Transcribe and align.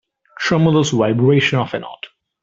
Tremulous 0.39 0.89
vibration 0.89 1.59
of 1.59 1.75
a 1.75 1.79
note. 1.79 2.07